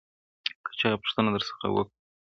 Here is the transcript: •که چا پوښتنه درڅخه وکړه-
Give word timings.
•که 0.63 0.71
چا 0.79 0.89
پوښتنه 1.01 1.29
درڅخه 1.35 1.67
وکړه- 1.71 1.93